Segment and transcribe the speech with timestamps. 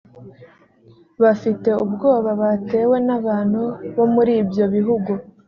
[1.21, 3.61] bafite ubwoba batewe n’abantu
[3.95, 5.11] bo muri ibyo bihugu